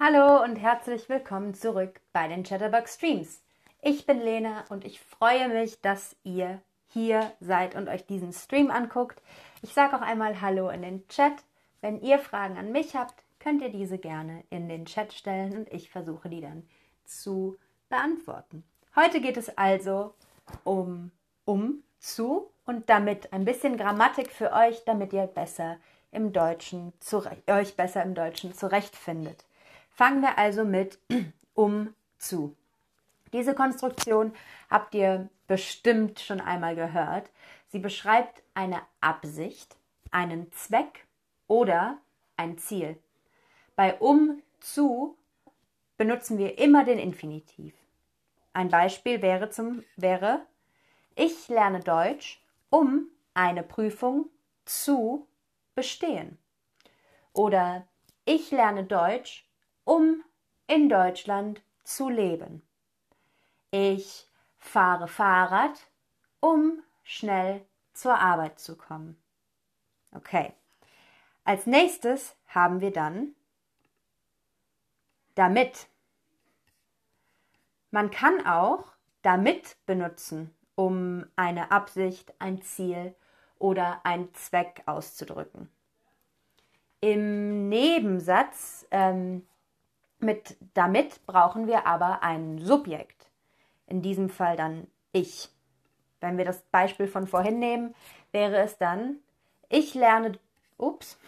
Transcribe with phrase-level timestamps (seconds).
[0.00, 3.40] Hallo und herzlich willkommen zurück bei den Chatterbox Streams.
[3.80, 8.72] Ich bin Lena und ich freue mich, dass ihr hier seid und euch diesen Stream
[8.72, 9.22] anguckt.
[9.62, 11.34] Ich sage auch einmal Hallo in den Chat.
[11.80, 15.72] Wenn ihr Fragen an mich habt, könnt ihr diese gerne in den Chat stellen und
[15.72, 16.68] ich versuche die dann
[17.04, 17.56] zu
[17.88, 18.64] beantworten.
[18.96, 20.12] Heute geht es also
[20.64, 21.12] um
[21.44, 25.76] um zu und damit ein bisschen Grammatik für euch, damit ihr besser
[26.10, 26.92] im Deutschen
[27.46, 29.44] euch besser im Deutschen zurechtfindet.
[29.94, 30.98] Fangen wir also mit
[31.54, 32.56] um zu.
[33.32, 34.32] Diese Konstruktion
[34.68, 37.30] habt ihr bestimmt schon einmal gehört.
[37.68, 39.76] Sie beschreibt eine Absicht,
[40.10, 41.06] einen Zweck
[41.46, 41.98] oder
[42.36, 42.98] ein Ziel.
[43.76, 45.16] Bei um zu
[45.96, 47.74] benutzen wir immer den Infinitiv.
[48.52, 50.46] Ein Beispiel wäre, zum, wäre
[51.14, 54.28] ich lerne Deutsch, um eine Prüfung
[54.64, 55.28] zu
[55.74, 56.38] bestehen.
[57.32, 57.86] Oder
[58.24, 59.46] ich lerne Deutsch,
[59.84, 60.22] um
[60.66, 62.62] in Deutschland zu leben.
[63.70, 64.26] Ich
[64.58, 65.78] fahre Fahrrad,
[66.40, 69.16] um schnell zur Arbeit zu kommen.
[70.12, 70.52] Okay.
[71.44, 73.34] Als nächstes haben wir dann
[75.34, 75.88] damit.
[77.90, 78.84] Man kann auch
[79.22, 83.14] damit benutzen, um eine Absicht, ein Ziel
[83.58, 85.68] oder einen Zweck auszudrücken.
[87.00, 89.46] Im Nebensatz ähm,
[90.24, 93.30] mit damit brauchen wir aber ein Subjekt.
[93.86, 95.50] In diesem Fall dann ich.
[96.20, 97.94] Wenn wir das Beispiel von vorhin nehmen,
[98.32, 99.18] wäre es dann
[99.68, 100.38] ich lerne.
[100.76, 101.18] Ups.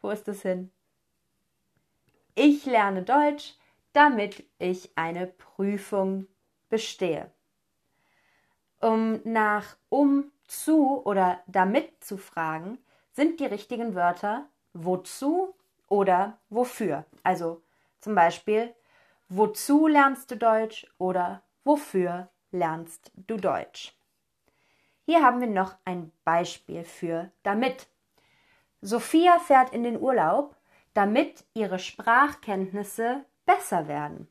[0.00, 0.70] Wo ist das hin?
[2.34, 3.54] Ich lerne Deutsch,
[3.92, 6.26] damit ich eine Prüfung
[6.68, 7.30] bestehe.
[8.80, 12.78] Um nach um zu oder damit zu fragen,
[13.12, 15.54] sind die richtigen Wörter wozu
[15.88, 17.04] oder wofür.
[17.24, 17.62] Also
[18.00, 18.74] zum Beispiel,
[19.28, 23.94] wozu lernst du Deutsch oder wofür lernst du Deutsch?
[25.04, 27.88] Hier haben wir noch ein Beispiel für damit.
[28.80, 30.54] Sophia fährt in den Urlaub,
[30.94, 34.28] damit ihre Sprachkenntnisse besser werden.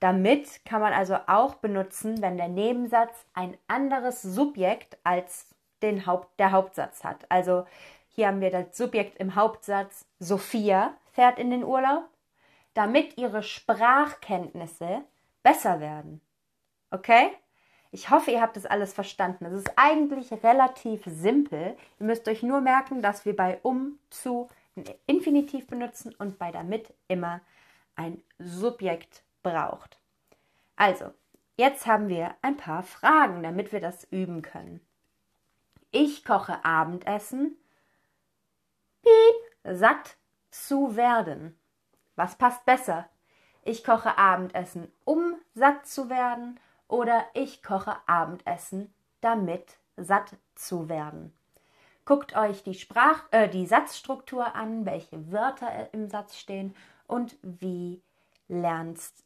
[0.00, 6.38] Damit kann man also auch benutzen, wenn der Nebensatz ein anderes Subjekt als den Haupt,
[6.38, 7.30] der Hauptsatz hat.
[7.30, 7.66] Also
[8.08, 10.06] hier haben wir das Subjekt im Hauptsatz.
[10.18, 12.08] Sophia fährt in den Urlaub
[12.76, 15.02] damit ihre Sprachkenntnisse
[15.42, 16.20] besser werden.
[16.90, 17.30] Okay?
[17.92, 19.46] Ich hoffe, ihr habt das alles verstanden.
[19.46, 21.76] Es ist eigentlich relativ simpel.
[21.98, 26.50] Ihr müsst euch nur merken, dass wir bei um zu ein Infinitiv benutzen und bei
[26.52, 27.40] damit immer
[27.94, 29.98] ein Subjekt braucht.
[30.76, 31.12] Also,
[31.56, 34.80] jetzt haben wir ein paar Fragen, damit wir das üben können.
[35.90, 37.56] Ich koche Abendessen.
[39.02, 40.16] Piep, satt
[40.50, 41.58] zu werden.
[42.16, 43.08] Was passt besser?
[43.62, 51.32] Ich koche Abendessen, um satt zu werden, oder ich koche Abendessen, damit satt zu werden.
[52.04, 56.74] Guckt euch die Sprach, äh, die Satzstruktur an, welche Wörter im Satz stehen
[57.08, 58.00] und wie
[58.46, 59.24] lernst,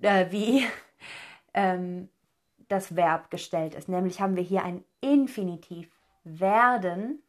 [0.00, 0.66] äh, wie
[1.54, 2.08] ähm,
[2.68, 3.88] das Verb gestellt ist.
[3.88, 5.88] Nämlich haben wir hier ein Infinitiv
[6.24, 7.22] werden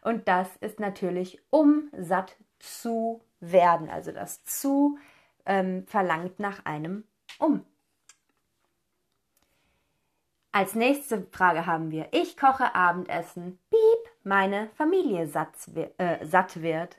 [0.00, 3.88] und das ist natürlich um satt zu werden.
[3.90, 4.98] Also das zu
[5.46, 7.04] ähm, verlangt nach einem
[7.38, 7.64] um.
[10.52, 15.54] Als nächste Frage haben wir, ich koche Abendessen, piep, meine Familie satt,
[15.96, 16.96] äh, satt wird.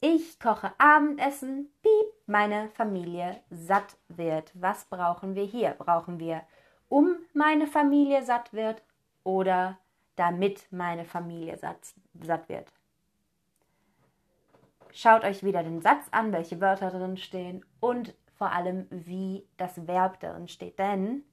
[0.00, 4.50] Ich koche Abendessen, piep, meine Familie satt wird.
[4.54, 5.70] Was brauchen wir hier?
[5.70, 6.42] Brauchen wir,
[6.88, 8.82] um meine Familie satt wird
[9.24, 9.78] oder
[10.16, 12.70] damit meine Familie satt, satt wird?
[14.94, 19.86] Schaut euch wieder den Satz an, welche Wörter drin stehen und vor allem, wie das
[19.86, 20.78] Verb darin steht.
[20.78, 21.24] Denn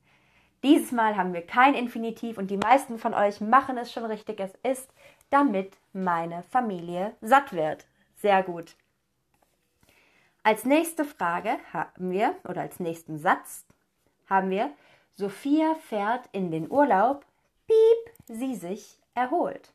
[0.64, 4.40] dieses Mal haben wir kein Infinitiv und die meisten von euch machen es schon richtig.
[4.40, 4.94] Es ist,
[5.30, 7.86] damit meine Familie satt wird.
[8.16, 8.76] Sehr gut.
[10.44, 13.66] Als nächste Frage haben wir, oder als nächsten Satz
[14.30, 14.72] haben wir,
[15.14, 17.26] Sophia fährt in den Urlaub,
[17.68, 19.74] piep, sie sich erholt.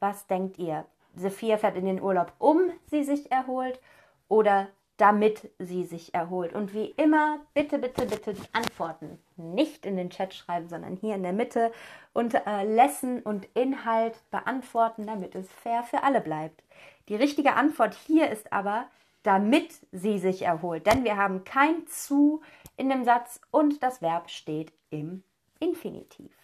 [0.00, 0.86] Was denkt ihr?
[1.16, 3.80] Sophia fährt in den Urlaub, um sie sich erholt
[4.28, 6.54] oder damit sie sich erholt.
[6.54, 11.24] Und wie immer, bitte, bitte, bitte Antworten nicht in den Chat schreiben, sondern hier in
[11.24, 11.72] der Mitte
[12.12, 16.62] und äh, Lesson und Inhalt beantworten, damit es fair für alle bleibt.
[17.08, 18.86] Die richtige Antwort hier ist aber,
[19.24, 20.86] damit sie sich erholt.
[20.86, 22.40] Denn wir haben kein zu
[22.76, 25.24] in dem Satz und das Verb steht im
[25.58, 26.43] Infinitiv.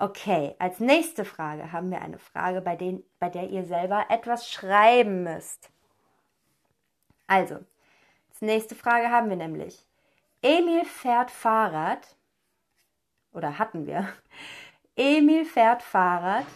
[0.00, 4.48] Okay, als nächste Frage haben wir eine Frage, bei, den, bei der ihr selber etwas
[4.48, 5.70] schreiben müsst.
[7.26, 7.56] Also,
[8.30, 9.84] als nächste Frage haben wir nämlich,
[10.40, 12.16] Emil fährt Fahrrad,
[13.32, 14.08] oder hatten wir,
[14.96, 16.46] Emil fährt Fahrrad,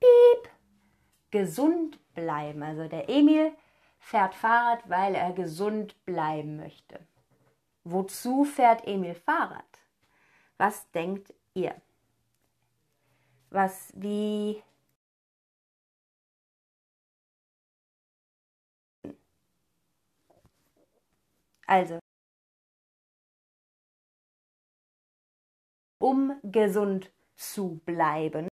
[0.00, 0.50] piep,
[1.30, 2.62] gesund bleiben.
[2.62, 3.52] Also der Emil
[3.98, 7.00] fährt Fahrrad, weil er gesund bleiben möchte.
[7.84, 9.64] Wozu fährt Emil Fahrrad?
[10.56, 11.74] Was denkt ihr?
[13.50, 14.62] Was wie
[21.68, 21.98] Also,
[25.98, 28.48] um gesund zu bleiben.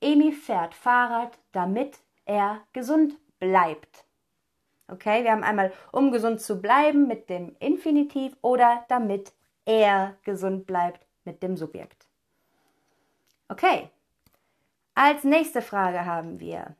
[0.00, 4.06] Emil fährt Fahrrad, damit er gesund bleibt.
[4.88, 9.32] Okay, wir haben einmal, um gesund zu bleiben mit dem Infinitiv oder damit
[9.64, 12.07] er gesund bleibt mit dem Subjekt.
[13.48, 13.90] Okay,
[14.94, 16.74] als nächste Frage haben wir,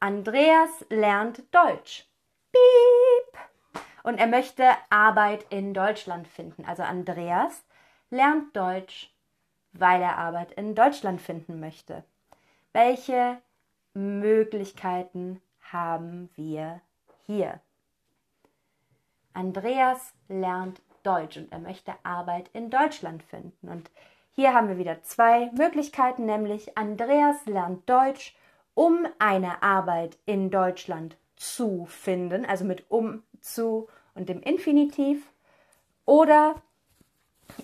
[0.00, 2.06] Andreas lernt Deutsch.
[2.50, 3.82] Piep!
[4.02, 6.64] Und er möchte Arbeit in Deutschland finden.
[6.64, 7.62] Also Andreas
[8.10, 9.12] lernt Deutsch,
[9.72, 12.04] weil er Arbeit in Deutschland finden möchte.
[12.72, 13.38] Welche
[13.94, 16.80] Möglichkeiten haben wir
[17.26, 17.60] hier?
[19.34, 23.68] Andreas lernt Deutsch und er möchte Arbeit in Deutschland finden.
[23.68, 23.90] Und
[24.38, 28.36] hier haben wir wieder zwei Möglichkeiten, nämlich Andreas lernt Deutsch,
[28.74, 35.28] um eine Arbeit in Deutschland zu finden, also mit um, zu und dem Infinitiv.
[36.04, 36.54] Oder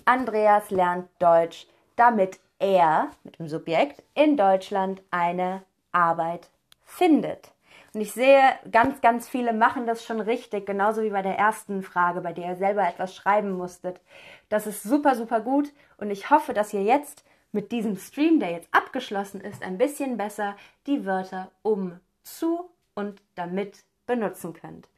[0.03, 5.63] Andreas lernt Deutsch, damit er mit dem Subjekt in Deutschland eine
[5.93, 6.49] Arbeit
[6.83, 7.53] findet.
[7.95, 11.81] Und ich sehe, ganz, ganz viele machen das schon richtig, genauso wie bei der ersten
[11.81, 14.01] Frage, bei der ihr selber etwas schreiben musstet.
[14.49, 18.51] Das ist super, super gut und ich hoffe, dass ihr jetzt mit diesem Stream, der
[18.51, 20.57] jetzt abgeschlossen ist, ein bisschen besser
[20.87, 24.89] die Wörter um, zu und damit benutzen könnt.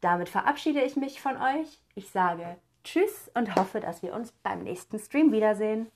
[0.00, 1.82] Damit verabschiede ich mich von euch.
[1.94, 5.88] Ich sage Tschüss und hoffe, dass wir uns beim nächsten Stream wiedersehen.